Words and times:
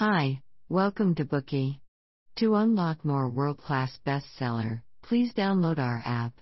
Hi, 0.00 0.40
welcome 0.70 1.14
to 1.16 1.26
Bookey. 1.26 1.78
To 2.36 2.54
unlock 2.54 3.04
more 3.04 3.28
world 3.28 3.58
class 3.58 3.98
bestseller, 4.06 4.80
please 5.02 5.34
download 5.34 5.78
our 5.78 6.00
app. 6.06 6.32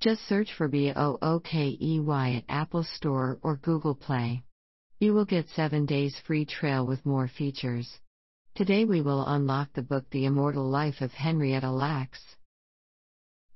Just 0.00 0.28
search 0.28 0.52
for 0.52 0.68
B 0.68 0.92
O 0.94 1.16
O 1.22 1.40
K 1.40 1.78
E 1.80 1.98
Y 1.98 2.32
at 2.34 2.44
Apple 2.54 2.84
Store 2.84 3.38
or 3.42 3.56
Google 3.56 3.94
Play. 3.94 4.44
You 4.98 5.14
will 5.14 5.24
get 5.24 5.48
7 5.48 5.86
days 5.86 6.20
free 6.26 6.44
trial 6.44 6.86
with 6.86 7.06
more 7.06 7.26
features. 7.26 7.88
Today 8.54 8.84
we 8.84 9.00
will 9.00 9.24
unlock 9.26 9.72
the 9.72 9.80
book 9.80 10.04
The 10.10 10.26
Immortal 10.26 10.68
Life 10.68 11.00
of 11.00 11.10
Henrietta 11.12 11.70
Lacks. 11.70 12.20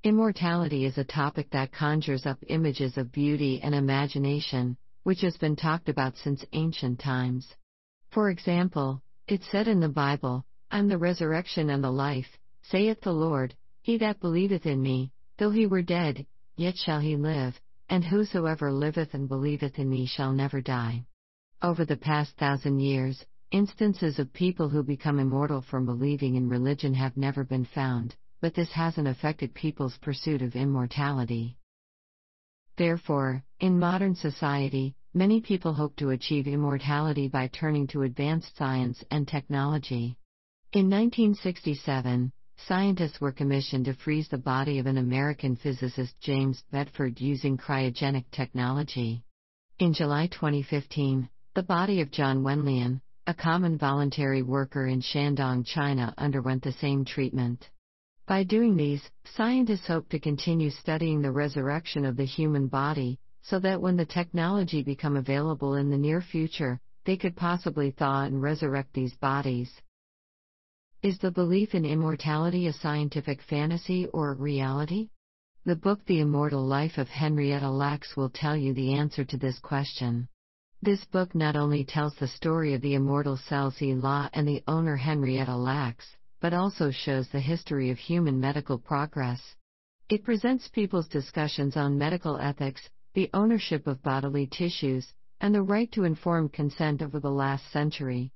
Immortality 0.04 0.86
is 0.86 0.96
a 0.96 1.04
topic 1.04 1.50
that 1.50 1.70
conjures 1.70 2.24
up 2.24 2.38
images 2.48 2.96
of 2.96 3.12
beauty 3.12 3.60
and 3.62 3.74
imagination, 3.74 4.78
which 5.02 5.20
has 5.20 5.36
been 5.36 5.54
talked 5.54 5.90
about 5.90 6.16
since 6.16 6.46
ancient 6.54 6.98
times. 6.98 7.46
For 8.10 8.30
example, 8.30 9.02
it 9.26 9.42
said 9.50 9.68
in 9.68 9.80
the 9.80 9.88
Bible, 9.88 10.44
I'm 10.70 10.88
the 10.88 10.98
resurrection 10.98 11.70
and 11.70 11.82
the 11.82 11.90
life, 11.90 12.38
saith 12.62 13.00
the 13.00 13.12
Lord, 13.12 13.54
he 13.80 13.96
that 13.98 14.20
believeth 14.20 14.66
in 14.66 14.82
me, 14.82 15.12
though 15.38 15.50
he 15.50 15.66
were 15.66 15.82
dead, 15.82 16.26
yet 16.56 16.76
shall 16.76 17.00
he 17.00 17.16
live, 17.16 17.58
and 17.88 18.04
whosoever 18.04 18.70
liveth 18.70 19.14
and 19.14 19.26
believeth 19.28 19.78
in 19.78 19.88
me 19.88 20.06
shall 20.06 20.32
never 20.32 20.60
die. 20.60 21.06
Over 21.62 21.86
the 21.86 21.96
past 21.96 22.36
thousand 22.36 22.80
years, 22.80 23.24
instances 23.50 24.18
of 24.18 24.32
people 24.32 24.68
who 24.68 24.82
become 24.82 25.18
immortal 25.18 25.62
from 25.62 25.86
believing 25.86 26.34
in 26.34 26.48
religion 26.48 26.92
have 26.94 27.16
never 27.16 27.44
been 27.44 27.64
found, 27.64 28.14
but 28.42 28.54
this 28.54 28.72
hasn't 28.72 29.08
affected 29.08 29.54
people's 29.54 29.96
pursuit 29.98 30.42
of 30.42 30.54
immortality. 30.54 31.56
Therefore, 32.76 33.42
in 33.60 33.78
modern 33.78 34.16
society, 34.16 34.96
Many 35.16 35.40
people 35.40 35.74
hope 35.74 35.94
to 35.96 36.10
achieve 36.10 36.48
immortality 36.48 37.28
by 37.28 37.46
turning 37.46 37.86
to 37.88 38.02
advanced 38.02 38.56
science 38.56 39.04
and 39.12 39.28
technology. 39.28 40.18
In 40.72 40.90
1967, 40.90 42.32
scientists 42.66 43.20
were 43.20 43.30
commissioned 43.30 43.84
to 43.84 43.94
freeze 43.94 44.28
the 44.28 44.38
body 44.38 44.80
of 44.80 44.86
an 44.86 44.98
American 44.98 45.54
physicist 45.54 46.18
James 46.20 46.64
Bedford 46.72 47.20
using 47.20 47.56
cryogenic 47.56 48.24
technology. 48.32 49.22
In 49.78 49.92
July 49.92 50.26
2015, 50.26 51.28
the 51.54 51.62
body 51.62 52.00
of 52.00 52.10
Zhan 52.10 52.42
Wenlian, 52.42 53.00
a 53.28 53.34
common 53.34 53.78
voluntary 53.78 54.42
worker 54.42 54.84
in 54.84 55.00
Shandong, 55.00 55.64
China, 55.64 56.12
underwent 56.18 56.64
the 56.64 56.72
same 56.72 57.04
treatment. 57.04 57.70
By 58.26 58.42
doing 58.42 58.76
these, 58.76 59.08
scientists 59.36 59.86
hope 59.86 60.08
to 60.08 60.18
continue 60.18 60.70
studying 60.70 61.22
the 61.22 61.30
resurrection 61.30 62.04
of 62.04 62.16
the 62.16 62.26
human 62.26 62.66
body, 62.66 63.20
so 63.44 63.58
that 63.58 63.80
when 63.80 63.96
the 63.96 64.06
technology 64.06 64.82
become 64.82 65.16
available 65.16 65.74
in 65.74 65.90
the 65.90 65.98
near 65.98 66.20
future, 66.20 66.80
they 67.04 67.16
could 67.16 67.36
possibly 67.36 67.90
thaw 67.90 68.22
and 68.22 68.40
resurrect 68.42 68.92
these 68.94 69.14
bodies. 69.16 69.70
Is 71.02 71.18
the 71.18 71.30
belief 71.30 71.74
in 71.74 71.84
immortality 71.84 72.66
a 72.66 72.72
scientific 72.72 73.42
fantasy 73.42 74.06
or 74.06 74.30
a 74.30 74.36
reality? 74.36 75.10
The 75.66 75.76
book 75.76 76.00
The 76.06 76.20
Immortal 76.20 76.64
Life 76.64 76.96
of 76.96 77.08
Henrietta 77.08 77.68
Lacks 77.68 78.16
will 78.16 78.30
tell 78.30 78.56
you 78.56 78.72
the 78.72 78.94
answer 78.94 79.24
to 79.24 79.36
this 79.36 79.58
question. 79.58 80.28
This 80.80 81.04
book 81.04 81.34
not 81.34 81.56
only 81.56 81.84
tells 81.84 82.14
the 82.14 82.28
story 82.28 82.72
of 82.72 82.80
the 82.80 82.94
immortal 82.94 83.36
cells 83.36 83.76
HeLa 83.78 84.30
and 84.32 84.48
the 84.48 84.62
owner 84.66 84.96
Henrietta 84.96 85.56
Lacks, 85.56 86.06
but 86.40 86.54
also 86.54 86.90
shows 86.90 87.28
the 87.28 87.40
history 87.40 87.90
of 87.90 87.98
human 87.98 88.40
medical 88.40 88.78
progress. 88.78 89.40
It 90.08 90.24
presents 90.24 90.68
people's 90.68 91.08
discussions 91.08 91.76
on 91.76 91.98
medical 91.98 92.38
ethics, 92.38 92.88
the 93.14 93.30
ownership 93.32 93.86
of 93.86 94.02
bodily 94.02 94.44
tissues, 94.44 95.12
and 95.40 95.54
the 95.54 95.62
right 95.62 95.90
to 95.92 96.02
informed 96.02 96.52
consent 96.52 97.00
over 97.00 97.20
the 97.20 97.30
last 97.30 97.70
century. 97.70 98.32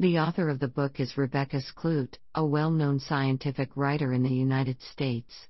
The 0.00 0.18
author 0.18 0.48
of 0.48 0.58
the 0.58 0.66
book 0.66 0.98
is 0.98 1.16
Rebecca 1.16 1.60
Skloot, 1.60 2.18
a 2.34 2.44
well 2.44 2.72
known 2.72 2.98
scientific 2.98 3.76
writer 3.76 4.12
in 4.12 4.24
the 4.24 4.34
United 4.34 4.82
States. 4.82 5.46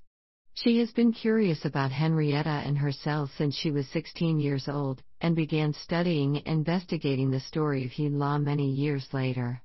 She 0.53 0.77
has 0.77 0.91
been 0.91 1.11
curious 1.11 1.65
about 1.65 1.91
Henrietta 1.91 2.49
and 2.49 2.77
her 2.77 2.91
cells 2.91 3.31
since 3.31 3.55
she 3.55 3.71
was 3.71 3.87
16 3.87 4.39
years 4.39 4.67
old, 4.67 5.01
and 5.19 5.35
began 5.35 5.73
studying 5.73 6.37
and 6.37 6.59
investigating 6.59 7.31
the 7.31 7.39
story 7.39 7.83
of 7.83 7.91
He 7.91 8.09
many 8.09 8.69
years 8.69 9.11
later. 9.11 9.63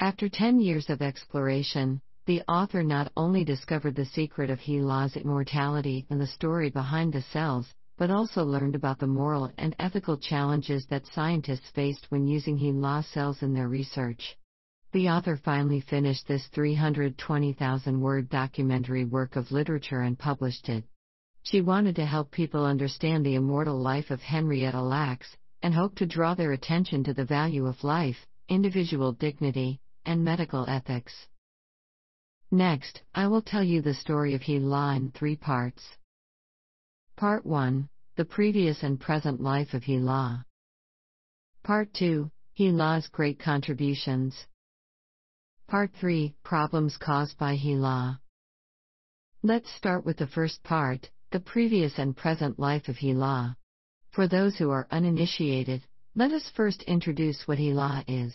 After 0.00 0.28
10 0.28 0.58
years 0.58 0.90
of 0.90 1.00
exploration, 1.00 2.00
the 2.26 2.42
author 2.48 2.82
not 2.82 3.12
only 3.16 3.44
discovered 3.44 3.94
the 3.94 4.06
secret 4.06 4.50
of 4.50 4.58
HeLa's 4.58 5.14
immortality 5.14 6.06
and 6.10 6.20
the 6.20 6.26
story 6.26 6.70
behind 6.70 7.12
the 7.12 7.22
cells, 7.22 7.72
but 7.96 8.10
also 8.10 8.42
learned 8.44 8.74
about 8.74 8.98
the 8.98 9.06
moral 9.06 9.50
and 9.56 9.76
ethical 9.78 10.16
challenges 10.16 10.86
that 10.86 11.06
scientists 11.06 11.70
faced 11.70 12.10
when 12.10 12.26
using 12.26 12.58
HeLa 12.58 13.04
cells 13.04 13.42
in 13.42 13.54
their 13.54 13.68
research. 13.68 14.36
The 14.92 15.08
author 15.08 15.36
finally 15.36 15.80
finished 15.80 16.26
this 16.26 16.46
320,000 16.48 18.00
word 18.00 18.28
documentary 18.28 19.04
work 19.04 19.36
of 19.36 19.50
literature 19.50 20.00
and 20.00 20.18
published 20.18 20.68
it. 20.68 20.84
She 21.42 21.60
wanted 21.60 21.96
to 21.96 22.06
help 22.06 22.30
people 22.30 22.64
understand 22.64 23.24
the 23.24 23.34
immortal 23.34 23.78
life 23.78 24.10
of 24.10 24.22
Henrietta 24.22 24.80
Lacks, 24.80 25.36
and 25.62 25.74
hoped 25.74 25.98
to 25.98 26.06
draw 26.06 26.34
their 26.34 26.52
attention 26.52 27.04
to 27.04 27.14
the 27.14 27.24
value 27.24 27.66
of 27.66 27.84
life, 27.84 28.26
individual 28.48 29.12
dignity, 29.12 29.80
and 30.04 30.24
medical 30.24 30.68
ethics. 30.68 31.26
Next, 32.50 33.02
I 33.14 33.26
will 33.26 33.42
tell 33.42 33.64
you 33.64 33.82
the 33.82 33.94
story 33.94 34.34
of 34.34 34.42
HeLa 34.42 34.96
in 34.96 35.10
three 35.10 35.36
parts. 35.36 35.96
Part 37.16 37.46
1 37.46 37.88
The 38.16 38.24
Previous 38.24 38.82
and 38.82 38.98
Present 39.00 39.40
Life 39.40 39.72
of 39.72 39.84
HeLa. 39.84 40.44
Part 41.62 41.94
2 41.94 42.28
HeLa's 42.58 43.06
Great 43.06 43.38
Contributions. 43.38 44.34
Part 45.68 45.92
3 46.00 46.34
Problems 46.42 46.96
Caused 46.96 47.38
by 47.38 47.56
HeLa. 47.56 48.18
Let's 49.44 49.72
start 49.74 50.04
with 50.04 50.16
the 50.16 50.26
first 50.26 50.64
part 50.64 51.08
The 51.30 51.38
Previous 51.38 52.00
and 52.00 52.16
Present 52.16 52.58
Life 52.58 52.88
of 52.88 52.96
HeLa. 52.96 53.54
For 54.10 54.26
those 54.26 54.56
who 54.56 54.70
are 54.70 54.88
uninitiated, 54.90 55.86
let 56.16 56.32
us 56.32 56.50
first 56.56 56.82
introduce 56.82 57.46
what 57.46 57.58
HeLa 57.58 58.04
is. 58.08 58.34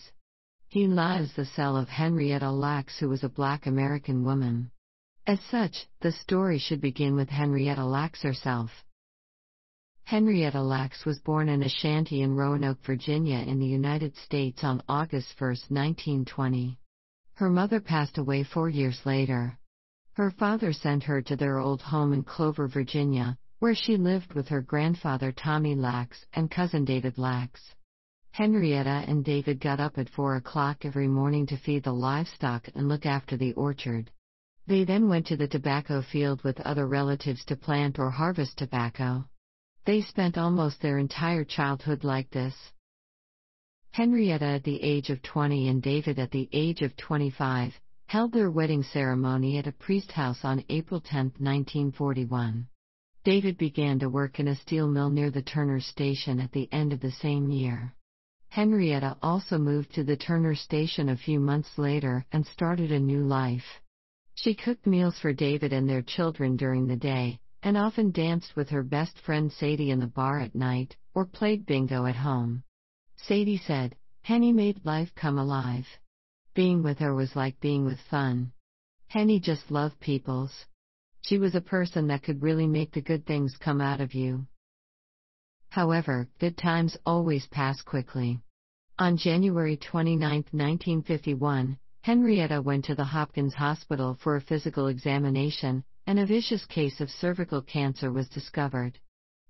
HeLa 0.73 1.19
is 1.19 1.33
the 1.33 1.45
cell 1.45 1.75
of 1.75 1.89
Henrietta 1.89 2.49
Lacks, 2.49 2.97
who 2.97 3.09
was 3.09 3.25
a 3.25 3.29
black 3.29 3.67
American 3.67 4.23
woman. 4.23 4.71
As 5.29 5.39
such, 5.41 5.85
the 6.01 6.11
story 6.11 6.57
should 6.57 6.81
begin 6.81 7.13
with 7.13 7.29
Henrietta 7.29 7.85
Lacks 7.85 8.23
herself. 8.23 8.71
Henrietta 10.05 10.59
Lacks 10.59 11.05
was 11.05 11.19
born 11.19 11.49
in 11.49 11.61
a 11.61 11.69
shanty 11.69 12.23
in 12.23 12.35
Roanoke, 12.35 12.83
Virginia, 12.83 13.37
in 13.37 13.59
the 13.59 13.67
United 13.67 14.15
States 14.15 14.63
on 14.63 14.81
August 14.89 15.39
1, 15.39 15.49
1920. 15.69 16.79
Her 17.35 17.47
mother 17.51 17.79
passed 17.79 18.17
away 18.17 18.41
four 18.41 18.69
years 18.69 19.05
later. 19.05 19.59
Her 20.13 20.31
father 20.31 20.73
sent 20.73 21.03
her 21.03 21.21
to 21.21 21.35
their 21.35 21.59
old 21.59 21.83
home 21.83 22.11
in 22.11 22.23
Clover, 22.23 22.67
Virginia, 22.67 23.37
where 23.59 23.75
she 23.75 23.97
lived 23.97 24.33
with 24.33 24.47
her 24.47 24.63
grandfather 24.63 25.31
Tommy 25.31 25.75
Lacks 25.75 26.25
and 26.33 26.49
cousin 26.49 26.85
David 26.85 27.19
Lacks. 27.19 27.75
Henrietta 28.31 29.05
and 29.07 29.23
David 29.23 29.59
got 29.59 29.79
up 29.79 29.99
at 29.99 30.09
four 30.09 30.37
o'clock 30.37 30.85
every 30.85 31.07
morning 31.07 31.45
to 31.45 31.55
feed 31.55 31.83
the 31.83 31.93
livestock 31.93 32.67
and 32.73 32.89
look 32.89 33.05
after 33.05 33.37
the 33.37 33.53
orchard. 33.53 34.09
They 34.69 34.83
then 34.83 35.09
went 35.09 35.25
to 35.25 35.35
the 35.35 35.47
tobacco 35.47 36.03
field 36.03 36.43
with 36.43 36.61
other 36.61 36.87
relatives 36.87 37.43
to 37.45 37.55
plant 37.55 37.97
or 37.97 38.11
harvest 38.11 38.59
tobacco. 38.59 39.25
They 39.85 40.01
spent 40.01 40.37
almost 40.37 40.79
their 40.79 40.99
entire 40.99 41.43
childhood 41.43 42.03
like 42.03 42.29
this. 42.29 42.53
Henrietta 43.89 44.45
at 44.45 44.63
the 44.63 44.79
age 44.83 45.09
of 45.09 45.23
20 45.23 45.69
and 45.69 45.81
David 45.81 46.19
at 46.19 46.29
the 46.29 46.47
age 46.53 46.83
of 46.83 46.95
25 46.97 47.81
held 48.05 48.31
their 48.31 48.51
wedding 48.51 48.83
ceremony 48.83 49.57
at 49.57 49.65
a 49.65 49.71
priest 49.71 50.11
house 50.11 50.45
on 50.45 50.63
April 50.69 51.01
10, 51.01 51.33
1941. 51.39 52.67
David 53.23 53.57
began 53.57 53.97
to 53.97 54.07
work 54.07 54.39
in 54.39 54.49
a 54.49 54.55
steel 54.55 54.87
mill 54.87 55.09
near 55.09 55.31
the 55.31 55.41
Turner 55.41 55.79
Station 55.79 56.39
at 56.39 56.51
the 56.51 56.71
end 56.71 56.93
of 56.93 56.99
the 56.99 57.11
same 57.11 57.49
year. 57.49 57.95
Henrietta 58.49 59.17
also 59.23 59.57
moved 59.57 59.91
to 59.95 60.03
the 60.03 60.15
Turner 60.15 60.53
Station 60.53 61.09
a 61.09 61.17
few 61.17 61.39
months 61.39 61.79
later 61.79 62.23
and 62.31 62.45
started 62.45 62.91
a 62.91 62.99
new 62.99 63.23
life. 63.23 63.81
She 64.41 64.55
cooked 64.55 64.87
meals 64.87 65.19
for 65.19 65.33
David 65.33 65.73
and 65.73 65.89
their 65.89 66.01
children 66.01 66.55
during 66.55 66.87
the 66.87 66.95
day, 66.95 67.41
and 67.61 67.75
often 67.75 68.11
danced 68.11 68.55
with 68.55 68.69
her 68.69 68.83
best 68.83 69.19
friend 69.19 69.51
Sadie 69.51 69.91
in 69.91 69.99
the 69.99 70.07
bar 70.07 70.39
at 70.39 70.55
night, 70.55 70.95
or 71.13 71.25
played 71.25 71.65
bingo 71.65 72.05
at 72.05 72.15
home. 72.15 72.63
Sadie 73.17 73.57
said, 73.57 73.97
Henny 74.21 74.53
made 74.53 74.85
life 74.85 75.13
come 75.13 75.37
alive. 75.37 75.85
Being 76.53 76.83
with 76.83 76.99
her 76.99 77.13
was 77.13 77.35
like 77.35 77.59
being 77.59 77.83
with 77.83 77.99
fun. 77.99 78.53
Henny 79.07 79.41
just 79.41 79.71
loved 79.71 79.99
peoples. 79.99 80.67
She 81.21 81.37
was 81.37 81.53
a 81.53 81.59
person 81.75 82.07
that 82.07 82.23
could 82.23 82.41
really 82.41 82.65
make 82.65 82.93
the 82.93 83.01
good 83.01 83.25
things 83.25 83.57
come 83.57 83.81
out 83.81 83.99
of 83.99 84.13
you. 84.13 84.47
However, 85.67 86.29
good 86.39 86.57
times 86.57 86.95
always 87.05 87.45
pass 87.47 87.81
quickly. 87.81 88.39
On 88.97 89.17
January 89.17 89.75
29, 89.75 90.45
1951, 90.51 91.77
Henrietta 92.01 92.61
went 92.61 92.85
to 92.85 92.95
the 92.95 93.03
Hopkins 93.03 93.53
Hospital 93.53 94.15
for 94.15 94.37
a 94.37 94.41
physical 94.41 94.87
examination, 94.87 95.83
and 96.07 96.17
a 96.17 96.25
vicious 96.25 96.65
case 96.65 97.01
of 97.01 97.11
cervical 97.11 97.61
cancer 97.61 98.09
was 98.09 98.29
discovered. 98.29 98.97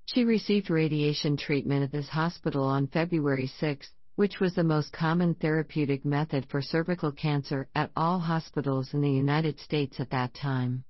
She 0.06 0.26
received 0.26 0.72
radiation 0.72 1.38
treatment 1.38 1.84
at 1.84 1.92
this 1.92 2.10
hospital 2.10 2.64
on 2.64 2.88
February 2.88 3.46
6, 3.46 3.94
which 4.16 4.40
was 4.40 4.56
the 4.56 4.64
most 4.64 4.92
common 4.92 5.36
therapeutic 5.36 6.04
method 6.04 6.48
for 6.50 6.60
cervical 6.60 7.12
cancer 7.12 7.70
at 7.76 7.92
all 7.96 8.18
hospitals 8.18 8.96
in 8.96 9.02
the 9.02 9.12
United 9.12 9.60
States 9.60 10.00
at 10.00 10.10
that 10.10 10.34
time. 10.34 10.84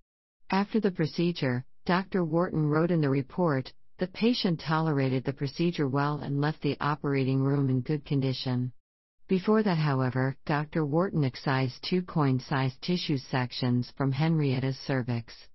After 0.49 0.79
the 0.79 0.91
procedure, 0.91 1.65
Dr. 1.85 2.23
Wharton 2.23 2.67
wrote 2.67 2.89
in 2.89 3.01
the 3.01 3.09
report 3.09 3.73
the 3.97 4.07
patient 4.07 4.61
tolerated 4.61 5.25
the 5.25 5.33
procedure 5.33 5.89
well 5.89 6.19
and 6.19 6.39
left 6.39 6.61
the 6.61 6.77
operating 6.79 7.41
room 7.41 7.69
in 7.69 7.81
good 7.81 8.05
condition. 8.05 8.71
Before 9.29 9.61
that, 9.61 9.77
however, 9.77 10.35
Dr. 10.47 10.83
Wharton 10.83 11.23
excised 11.23 11.83
two 11.83 12.01
coin 12.01 12.39
sized 12.39 12.81
tissue 12.81 13.19
sections 13.19 13.91
from 13.95 14.11
Henrietta's 14.11 14.79
cervix. 14.79 15.47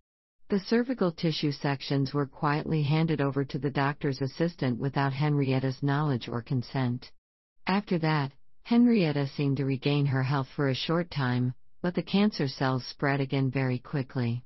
The 0.48 0.60
cervical 0.60 1.10
tissue 1.10 1.50
sections 1.50 2.14
were 2.14 2.26
quietly 2.26 2.84
handed 2.84 3.20
over 3.20 3.44
to 3.44 3.58
the 3.58 3.72
doctor's 3.72 4.22
assistant 4.22 4.78
without 4.78 5.12
Henrietta's 5.12 5.82
knowledge 5.82 6.28
or 6.28 6.40
consent. 6.40 7.10
After 7.66 7.98
that, 7.98 8.30
Henrietta 8.62 9.26
seemed 9.26 9.56
to 9.56 9.64
regain 9.64 10.06
her 10.06 10.22
health 10.22 10.50
for 10.54 10.68
a 10.68 10.74
short 10.74 11.10
time, 11.10 11.52
but 11.82 11.96
the 11.96 12.02
cancer 12.04 12.46
cells 12.46 12.86
spread 12.86 13.20
again 13.20 13.50
very 13.50 13.80
quickly. 13.80 14.44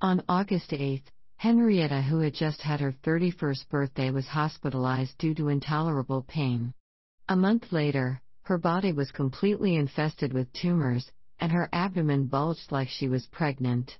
On 0.00 0.20
August 0.28 0.72
8, 0.72 1.08
Henrietta, 1.36 2.02
who 2.02 2.18
had 2.18 2.34
just 2.34 2.62
had 2.62 2.80
her 2.80 2.90
31st 2.90 3.68
birthday, 3.68 4.10
was 4.10 4.26
hospitalized 4.26 5.16
due 5.18 5.34
to 5.34 5.46
intolerable 5.46 6.22
pain. 6.22 6.74
A 7.30 7.36
month 7.36 7.70
later, 7.70 8.20
her 8.42 8.58
body 8.58 8.90
was 8.90 9.12
completely 9.12 9.76
infested 9.76 10.32
with 10.32 10.52
tumors, 10.52 11.12
and 11.38 11.52
her 11.52 11.68
abdomen 11.72 12.26
bulged 12.26 12.72
like 12.72 12.88
she 12.88 13.06
was 13.06 13.28
pregnant. 13.28 13.96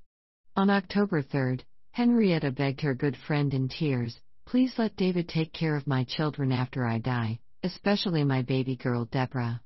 On 0.56 0.68
October 0.68 1.22
3, 1.22 1.58
Henrietta 1.92 2.50
begged 2.50 2.80
her 2.80 2.92
good 2.92 3.16
friend 3.16 3.54
in 3.54 3.68
tears, 3.68 4.18
Please 4.46 4.76
let 4.80 4.96
David 4.96 5.28
take 5.28 5.52
care 5.52 5.76
of 5.76 5.86
my 5.86 6.02
children 6.02 6.50
after 6.50 6.84
I 6.84 6.98
die, 6.98 7.38
especially 7.62 8.24
my 8.24 8.42
baby 8.42 8.74
girl 8.74 9.04
Deborah. 9.04 9.62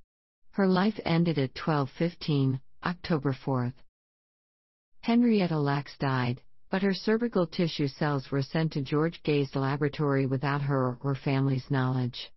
Her 0.50 0.68
life 0.68 1.00
ended 1.02 1.38
at 1.38 1.54
12:15, 1.54 2.60
October 2.84 3.32
4. 3.32 3.72
Henrietta 5.00 5.58
Lacks 5.58 5.96
died, 5.96 6.42
but 6.68 6.82
her 6.82 6.92
cervical 6.92 7.46
tissue 7.46 7.88
cells 7.88 8.30
were 8.30 8.42
sent 8.42 8.74
to 8.74 8.82
George 8.82 9.22
Gey's 9.22 9.56
laboratory 9.56 10.26
without 10.26 10.60
her 10.60 10.88
or 10.88 10.98
her 11.02 11.14
family's 11.14 11.70
knowledge. 11.70 12.30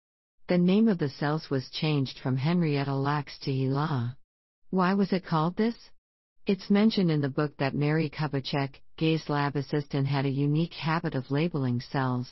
The 0.47 0.57
name 0.57 0.87
of 0.87 0.97
the 0.97 1.09
cells 1.09 1.49
was 1.49 1.69
changed 1.69 2.19
from 2.19 2.37
Henrietta 2.37 2.95
Lacks 2.95 3.37
to 3.39 3.51
HeLa. 3.51 4.15
Why 4.69 4.93
was 4.93 5.11
it 5.11 5.25
called 5.25 5.57
this? 5.57 5.75
It's 6.45 6.69
mentioned 6.69 7.11
in 7.11 7.19
the 7.19 7.27
book 7.27 7.57
that 7.57 7.75
Mary 7.75 8.09
Kubicek, 8.09 8.81
Gey's 8.95 9.27
lab 9.27 9.57
assistant, 9.57 10.07
had 10.07 10.25
a 10.25 10.29
unique 10.29 10.73
habit 10.73 11.15
of 11.15 11.31
labeling 11.31 11.81
cells. 11.81 12.31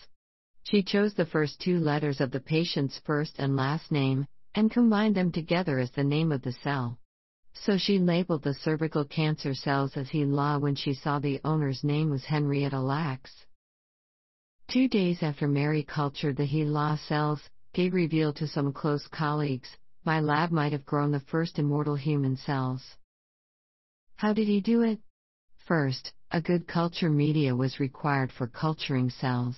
She 0.63 0.81
chose 0.81 1.13
the 1.13 1.25
first 1.25 1.59
two 1.59 1.77
letters 1.77 2.21
of 2.21 2.31
the 2.31 2.39
patient's 2.39 2.97
first 2.99 3.35
and 3.37 3.57
last 3.57 3.91
name, 3.91 4.27
and 4.53 4.71
combined 4.71 5.15
them 5.15 5.33
together 5.33 5.77
as 5.77 5.91
the 5.91 6.05
name 6.05 6.31
of 6.31 6.41
the 6.41 6.53
cell. 6.53 6.97
So 7.51 7.77
she 7.77 7.99
labeled 7.99 8.43
the 8.43 8.53
cervical 8.53 9.03
cancer 9.03 9.53
cells 9.53 9.97
as 9.97 10.07
HeLa 10.09 10.61
when 10.61 10.75
she 10.75 10.93
saw 10.93 11.19
the 11.19 11.41
owner's 11.43 11.83
name 11.83 12.11
was 12.11 12.23
Henrietta 12.23 12.79
Lacks. 12.79 13.45
Two 14.69 14.87
days 14.87 15.21
after 15.21 15.49
Mary 15.49 15.83
cultured 15.83 16.37
the 16.37 16.47
HeLa 16.47 16.97
cells, 17.09 17.41
Gey 17.75 17.89
revealed 17.89 18.37
to 18.37 18.47
some 18.47 18.71
close 18.71 19.05
colleagues, 19.09 19.67
my 20.05 20.21
lab 20.21 20.49
might 20.49 20.71
have 20.71 20.85
grown 20.85 21.11
the 21.11 21.19
first 21.19 21.59
immortal 21.59 21.97
human 21.97 22.37
cells. 22.37 22.95
How 24.15 24.31
did 24.31 24.47
he 24.47 24.61
do 24.61 24.81
it? 24.83 25.01
First, 25.67 26.13
a 26.31 26.39
good 26.41 26.69
culture 26.69 27.09
media 27.09 27.53
was 27.53 27.81
required 27.81 28.31
for 28.31 28.47
culturing 28.47 29.09
cells. 29.09 29.57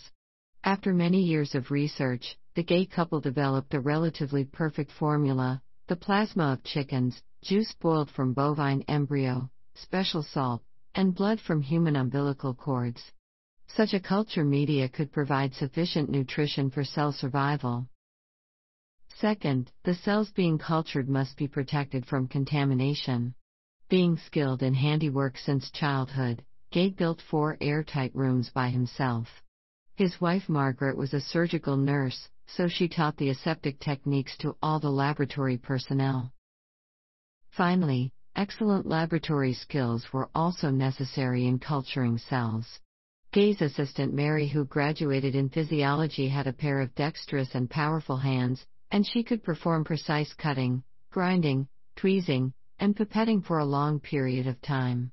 After 0.63 0.95
many 0.95 1.21
years 1.21 1.53
of 1.53 1.69
research, 1.69 2.35
the 2.55 2.63
Gey 2.63 2.87
couple 2.87 3.21
developed 3.21 3.75
a 3.75 3.79
relatively 3.79 4.45
perfect 4.45 4.91
formula 4.93 5.61
the 5.87 5.95
plasma 5.95 6.53
of 6.53 6.63
chickens, 6.63 7.21
juice 7.43 7.71
boiled 7.79 8.09
from 8.09 8.33
bovine 8.33 8.83
embryo, 8.87 9.47
special 9.75 10.23
salt, 10.23 10.63
and 10.95 11.13
blood 11.13 11.39
from 11.39 11.61
human 11.61 11.95
umbilical 11.95 12.55
cords. 12.55 13.11
Such 13.67 13.93
a 13.93 13.99
culture 13.99 14.43
media 14.43 14.89
could 14.89 15.11
provide 15.11 15.53
sufficient 15.53 16.09
nutrition 16.09 16.71
for 16.71 16.83
cell 16.83 17.11
survival. 17.11 17.87
Second, 19.19 19.71
the 19.83 19.95
cells 19.95 20.29
being 20.29 20.59
cultured 20.59 21.09
must 21.09 21.37
be 21.37 21.47
protected 21.47 22.05
from 22.05 22.27
contamination. 22.27 23.33
Being 23.89 24.15
skilled 24.15 24.61
in 24.61 24.75
handiwork 24.75 25.39
since 25.39 25.71
childhood, 25.71 26.45
Gey 26.69 26.91
built 26.91 27.19
four 27.19 27.57
airtight 27.59 28.13
rooms 28.13 28.51
by 28.51 28.69
himself. 28.69 29.27
His 29.95 30.21
wife 30.21 30.47
Margaret 30.47 30.95
was 30.95 31.15
a 31.15 31.19
surgical 31.19 31.77
nurse, 31.77 32.29
so 32.45 32.67
she 32.67 32.87
taught 32.87 33.17
the 33.17 33.29
aseptic 33.29 33.79
techniques 33.79 34.37
to 34.37 34.55
all 34.61 34.79
the 34.79 34.91
laboratory 34.91 35.57
personnel. 35.57 36.31
Finally, 37.49 38.11
excellent 38.35 38.85
laboratory 38.85 39.53
skills 39.53 40.13
were 40.13 40.29
also 40.35 40.69
necessary 40.69 41.47
in 41.47 41.57
culturing 41.57 42.19
cells. 42.19 42.79
Gey's 43.31 43.63
assistant 43.63 44.13
Mary, 44.13 44.47
who 44.47 44.63
graduated 44.65 45.33
in 45.33 45.49
physiology, 45.49 46.27
had 46.27 46.45
a 46.45 46.53
pair 46.53 46.81
of 46.81 46.93
dexterous 46.93 47.55
and 47.55 47.67
powerful 47.67 48.17
hands, 48.17 48.63
and 48.91 49.05
she 49.05 49.23
could 49.23 49.43
perform 49.43 49.83
precise 49.83 50.33
cutting, 50.33 50.83
grinding, 51.11 51.67
tweezing, 51.95 52.53
and 52.79 52.95
pipetting 52.95 53.43
for 53.43 53.59
a 53.59 53.65
long 53.65 53.99
period 53.99 54.47
of 54.47 54.61
time. 54.61 55.11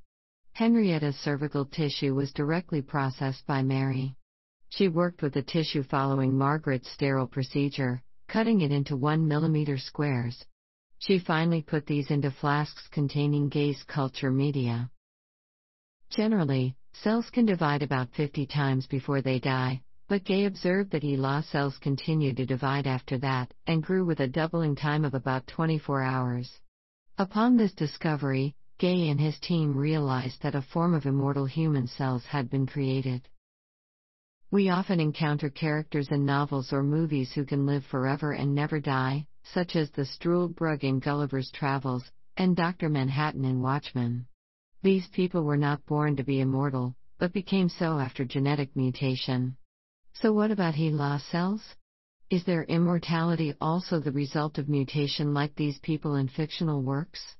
Henrietta's 0.53 1.17
cervical 1.17 1.65
tissue 1.65 2.15
was 2.15 2.33
directly 2.33 2.81
processed 2.81 3.47
by 3.47 3.63
Mary. 3.63 4.15
She 4.69 4.89
worked 4.89 5.23
with 5.23 5.35
the 5.35 5.43
tissue 5.43 5.83
following 5.83 6.37
Margaret's 6.37 6.91
sterile 6.91 7.27
procedure, 7.27 8.03
cutting 8.29 8.61
it 8.61 8.71
into 8.71 8.97
1 8.97 9.29
mm 9.29 9.81
squares. 9.81 10.45
She 10.99 11.19
finally 11.19 11.63
put 11.63 11.87
these 11.87 12.11
into 12.11 12.31
flasks 12.31 12.89
containing 12.89 13.51
Gey's 13.51 13.83
culture 13.85 14.31
media. 14.31 14.91
Generally, 16.11 16.77
cells 16.93 17.29
can 17.31 17.47
divide 17.47 17.83
about 17.83 18.15
50 18.15 18.47
times 18.47 18.87
before 18.87 19.21
they 19.21 19.39
die, 19.41 19.83
but 20.07 20.25
Gey 20.25 20.45
observed 20.45 20.91
that 20.91 21.03
HeLa 21.03 21.43
cells 21.45 21.79
continued 21.79 22.37
to 22.37 22.47
divide 22.47 22.87
after 22.87 23.17
that, 23.19 23.55
and 23.67 23.83
grew 23.83 24.05
with 24.05 24.21
a 24.21 24.29
doubling 24.29 24.77
time 24.77 25.05
of 25.05 25.15
about 25.15 25.47
24 25.47 26.03
hours. 26.03 26.61
Upon 27.17 27.57
this 27.57 27.73
discovery, 27.73 28.55
Gey 28.79 29.09
and 29.09 29.21
his 29.21 29.39
team 29.41 29.77
realized 29.77 30.43
that 30.43 30.55
a 30.55 30.63
form 30.63 30.95
of 30.95 31.07
immortal 31.07 31.47
human 31.47 31.87
cells 31.87 32.25
had 32.27 32.51
been 32.51 32.67
created. 32.67 33.29
We 34.51 34.69
often 34.69 35.01
encounter 35.01 35.49
characters 35.49 36.09
in 36.11 36.27
novels 36.27 36.73
or 36.73 36.83
movies 36.83 37.33
who 37.33 37.45
can 37.45 37.67
live 37.67 37.85
forever 37.87 38.33
and 38.33 38.55
never 38.55 38.81
die, 38.81 39.27
such 39.43 39.75
as 39.75 39.91
the 39.91 40.05
Struldbrug 40.05 40.85
in 40.85 40.99
Gulliver's 40.99 41.51
Travels 41.51 42.05
and 42.37 42.55
Dr. 42.55 42.89
Manhattan 42.89 43.45
in 43.45 43.63
Watchmen. 43.63 44.27
These 44.83 45.07
people 45.09 45.45
were 45.45 45.57
not 45.57 45.87
born 45.87 46.17
to 46.17 46.25
be 46.25 46.41
immortal, 46.41 46.95
but 47.19 47.33
became 47.33 47.69
so 47.69 47.99
after 47.99 48.25
genetic 48.25 48.77
mutation. 48.77 49.57
So, 50.15 50.33
what 50.33 50.53
about 50.53 50.75
HeLa 50.75 51.21
cells? 51.31 51.75
Is 52.31 52.45
their 52.45 52.63
immortality 52.65 53.53
also 53.61 53.99
the 53.99 54.13
result 54.13 54.59
of 54.59 54.69
mutation 54.69 55.35
like 55.35 55.55
these 55.57 55.79
people 55.81 56.15
in 56.15 56.29
fictional 56.29 56.83
works? 56.83 57.37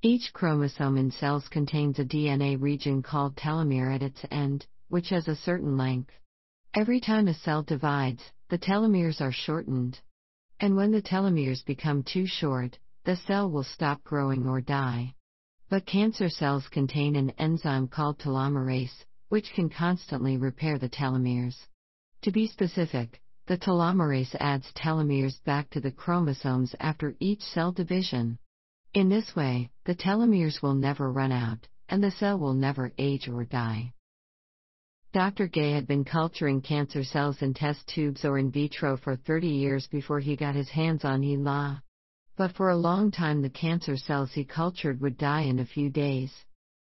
Each 0.00 0.32
chromosome 0.32 0.96
in 0.96 1.10
cells 1.10 1.48
contains 1.48 1.98
a 1.98 2.04
DNA 2.04 2.60
region 2.60 3.02
called 3.02 3.34
telomere 3.34 3.92
at 3.92 4.04
its 4.04 4.24
end, 4.30 4.66
which 4.88 5.08
has 5.08 5.26
a 5.26 5.34
certain 5.34 5.76
length. 5.76 6.12
Every 6.74 7.00
time 7.00 7.26
a 7.26 7.34
cell 7.34 7.64
divides, 7.64 8.22
the 8.48 8.58
telomeres 8.58 9.20
are 9.20 9.32
shortened. 9.32 10.00
And 10.60 10.76
when 10.76 10.92
the 10.92 11.02
telomeres 11.02 11.64
become 11.64 12.04
too 12.04 12.26
short, 12.26 12.78
the 13.04 13.16
cell 13.16 13.50
will 13.50 13.64
stop 13.64 14.04
growing 14.04 14.46
or 14.46 14.60
die. 14.60 15.14
But 15.68 15.86
cancer 15.86 16.28
cells 16.28 16.68
contain 16.68 17.16
an 17.16 17.30
enzyme 17.30 17.88
called 17.88 18.20
telomerase, 18.20 19.04
which 19.28 19.52
can 19.54 19.68
constantly 19.68 20.36
repair 20.36 20.78
the 20.78 20.88
telomeres. 20.88 21.56
To 22.22 22.32
be 22.32 22.46
specific, 22.46 23.20
the 23.46 23.56
telomerase 23.56 24.34
adds 24.40 24.70
telomeres 24.72 25.42
back 25.44 25.70
to 25.70 25.80
the 25.80 25.90
chromosomes 25.90 26.74
after 26.80 27.16
each 27.20 27.40
cell 27.40 27.72
division. 27.72 28.38
In 28.94 29.08
this 29.08 29.34
way, 29.34 29.70
the 29.84 29.94
telomeres 29.94 30.60
will 30.62 30.74
never 30.74 31.10
run 31.10 31.32
out, 31.32 31.66
and 31.88 32.02
the 32.02 32.10
cell 32.10 32.38
will 32.38 32.54
never 32.54 32.92
age 32.98 33.28
or 33.28 33.44
die. 33.44 33.92
Dr. 35.12 35.48
Gey 35.48 35.72
had 35.72 35.86
been 35.86 36.04
culturing 36.04 36.60
cancer 36.60 37.02
cells 37.02 37.40
in 37.40 37.54
test 37.54 37.86
tubes 37.86 38.24
or 38.24 38.38
in 38.38 38.50
vitro 38.50 38.98
for 38.98 39.16
30 39.16 39.48
years 39.48 39.86
before 39.86 40.20
he 40.20 40.36
got 40.36 40.54
his 40.54 40.68
hands 40.68 41.04
on 41.04 41.22
HeLa. 41.22 41.82
But 42.36 42.54
for 42.54 42.68
a 42.68 42.76
long 42.76 43.10
time, 43.10 43.40
the 43.40 43.48
cancer 43.48 43.96
cells 43.96 44.32
he 44.32 44.44
cultured 44.44 45.00
would 45.00 45.16
die 45.16 45.42
in 45.42 45.58
a 45.58 45.64
few 45.64 45.88
days. 45.88 46.32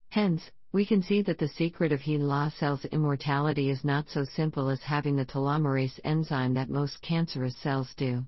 Hence, 0.10 0.50
we 0.76 0.86
can 0.86 1.02
see 1.02 1.22
that 1.22 1.38
the 1.38 1.48
secret 1.48 1.94
of 1.94 2.02
HeLa 2.02 2.52
cells' 2.60 2.84
immortality 2.92 3.70
is 3.70 3.86
not 3.86 4.10
so 4.10 4.26
simple 4.26 4.68
as 4.68 4.82
having 4.82 5.16
the 5.16 5.24
telomerase 5.24 6.02
enzyme 6.04 6.54
that 6.56 6.70
most 6.70 7.02
cancerous 7.02 7.56
cells 7.64 7.94
do. 7.96 8.28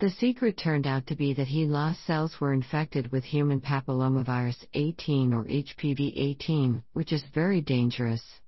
The 0.00 0.08
secret 0.08 0.56
turned 0.56 0.86
out 0.86 1.06
to 1.08 1.14
be 1.14 1.34
that 1.34 1.48
HeLa 1.48 1.94
cells 2.06 2.40
were 2.40 2.54
infected 2.54 3.12
with 3.12 3.24
human 3.24 3.60
papillomavirus 3.60 4.64
18 4.72 5.34
or 5.34 5.44
HPV 5.44 6.14
18, 6.16 6.82
which 6.94 7.12
is 7.12 7.22
very 7.34 7.60
dangerous. 7.60 8.40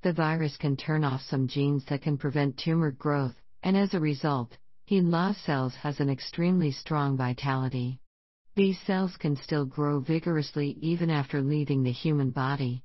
The 0.00 0.14
virus 0.14 0.56
can 0.56 0.74
turn 0.74 1.04
off 1.04 1.20
some 1.20 1.48
genes 1.48 1.84
that 1.90 2.00
can 2.00 2.16
prevent 2.16 2.56
tumor 2.56 2.92
growth, 2.92 3.34
and 3.62 3.76
as 3.76 3.92
a 3.92 4.00
result, 4.00 4.56
HeLa 4.88 5.36
cells 5.44 5.74
has 5.74 6.00
an 6.00 6.08
extremely 6.08 6.70
strong 6.72 7.18
vitality. 7.18 8.00
These 8.54 8.80
cells 8.86 9.18
can 9.18 9.36
still 9.36 9.66
grow 9.66 10.00
vigorously 10.00 10.78
even 10.80 11.10
after 11.10 11.42
leaving 11.42 11.82
the 11.82 11.92
human 11.92 12.30
body. 12.30 12.84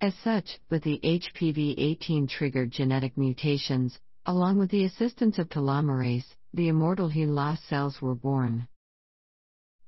As 0.00 0.14
such, 0.22 0.60
with 0.70 0.84
the 0.84 1.00
HPV 1.02 1.74
18 1.76 2.28
triggered 2.28 2.70
genetic 2.70 3.18
mutations, 3.18 3.98
along 4.26 4.58
with 4.58 4.70
the 4.70 4.84
assistance 4.84 5.40
of 5.40 5.48
telomerase, 5.48 6.36
the 6.54 6.68
immortal 6.68 7.08
HeLa 7.08 7.58
cells 7.68 8.00
were 8.00 8.14
born. 8.14 8.68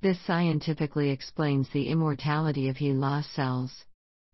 This 0.01 0.21
scientifically 0.23 1.11
explains 1.11 1.69
the 1.69 1.87
immortality 1.87 2.69
of 2.69 2.79
HeLa 2.79 3.23
cells. 3.23 3.85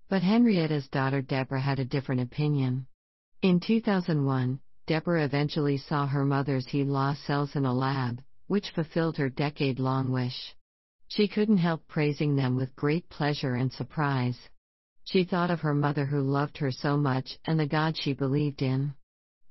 But 0.08 0.22
Henrietta's 0.22 0.88
daughter 0.88 1.20
Deborah 1.20 1.60
had 1.60 1.78
a 1.78 1.84
different 1.84 2.22
opinion. 2.22 2.86
In 3.42 3.60
2001, 3.60 4.58
Deborah 4.86 5.24
eventually 5.24 5.76
saw 5.76 6.06
her 6.06 6.24
mother's 6.24 6.68
HeLa 6.68 7.16
cells 7.26 7.54
in 7.54 7.66
a 7.66 7.74
lab, 7.74 8.22
which 8.46 8.70
fulfilled 8.70 9.18
her 9.18 9.28
decade 9.28 9.78
long 9.78 10.10
wish. 10.10 10.56
She 11.08 11.28
couldn't 11.28 11.58
help 11.58 11.86
praising 11.86 12.34
them 12.34 12.56
with 12.56 12.74
great 12.76 13.10
pleasure 13.10 13.54
and 13.54 13.70
surprise. 13.70 14.48
She 15.08 15.22
thought 15.22 15.52
of 15.52 15.60
her 15.60 15.72
mother 15.72 16.04
who 16.04 16.20
loved 16.20 16.58
her 16.58 16.72
so 16.72 16.96
much 16.96 17.38
and 17.44 17.60
the 17.60 17.66
God 17.68 17.96
she 17.96 18.12
believed 18.12 18.60
in. 18.60 18.92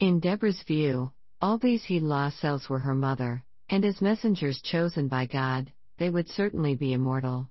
In 0.02 0.20
Deborah's 0.20 0.62
view, 0.64 1.14
all 1.42 1.58
these 1.58 1.86
he 1.86 2.02
HeLa 2.02 2.34
cells 2.34 2.68
were 2.68 2.80
her 2.80 2.94
mother, 2.94 3.42
and 3.70 3.86
as 3.86 4.02
messengers 4.02 4.62
chosen 4.62 5.08
by 5.08 5.26
God, 5.26 5.72
they 5.98 6.10
would 6.10 6.28
certainly 6.28 6.76
be 6.76 6.92
immortal. 6.92 7.50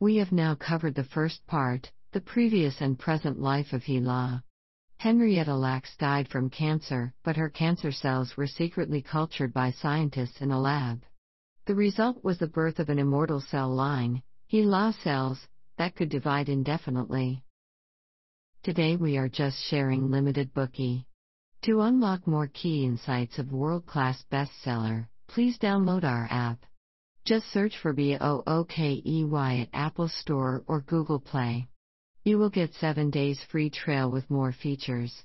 We 0.00 0.16
have 0.16 0.32
now 0.32 0.56
covered 0.56 0.96
the 0.96 1.04
first 1.04 1.46
part, 1.46 1.92
the 2.10 2.20
previous 2.20 2.80
and 2.80 2.98
present 2.98 3.40
life 3.40 3.72
of 3.72 3.84
HeLa. 3.84 4.42
Henrietta 4.98 5.54
Lacks 5.54 5.96
died 5.96 6.26
from 6.26 6.50
cancer, 6.50 7.14
but 7.22 7.36
her 7.36 7.48
cancer 7.48 7.92
cells 7.92 8.36
were 8.36 8.48
secretly 8.48 9.02
cultured 9.02 9.54
by 9.54 9.70
scientists 9.70 10.40
in 10.40 10.50
a 10.50 10.60
lab. 10.60 11.04
The 11.66 11.76
result 11.76 12.24
was 12.24 12.38
the 12.38 12.48
birth 12.48 12.80
of 12.80 12.88
an 12.88 12.98
immortal 12.98 13.40
cell 13.40 13.72
line, 13.72 14.24
HeLa 14.50 14.94
cells, 15.04 15.46
that 15.78 15.94
could 15.96 16.08
divide 16.08 16.48
indefinitely. 16.48 17.42
Today 18.62 18.96
we 18.96 19.16
are 19.16 19.28
just 19.28 19.56
sharing 19.68 20.10
limited 20.10 20.54
Bookey. 20.54 21.04
To 21.62 21.80
unlock 21.80 22.26
more 22.26 22.48
key 22.48 22.84
insights 22.84 23.38
of 23.38 23.52
world 23.52 23.86
class 23.86 24.24
bestseller, 24.30 25.06
please 25.28 25.58
download 25.58 26.04
our 26.04 26.28
app. 26.30 26.58
Just 27.24 27.52
search 27.52 27.78
for 27.78 27.92
BOOKEY 27.92 29.02
at 29.62 29.68
Apple 29.72 30.08
Store 30.08 30.64
or 30.66 30.80
Google 30.80 31.20
Play. 31.20 31.68
You 32.24 32.38
will 32.38 32.50
get 32.50 32.74
7 32.74 33.10
days 33.10 33.40
free 33.50 33.70
trail 33.70 34.10
with 34.10 34.28
more 34.28 34.52
features. 34.52 35.24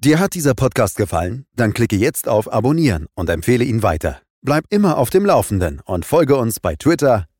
Dir 0.00 0.18
hat 0.18 0.34
dieser 0.34 0.54
Podcast 0.54 0.96
gefallen? 0.96 1.46
Dann 1.54 1.72
klicke 1.72 1.96
jetzt 1.96 2.26
auf 2.26 2.52
Abonnieren 2.52 3.06
und 3.14 3.30
empfehle 3.30 3.64
ihn 3.64 3.82
weiter. 3.82 4.20
Bleib 4.42 4.64
immer 4.70 4.98
auf 4.98 5.10
dem 5.10 5.24
Laufenden 5.24 5.80
und 5.84 6.04
folge 6.04 6.36
uns 6.36 6.58
bei 6.58 6.74
Twitter, 6.74 7.26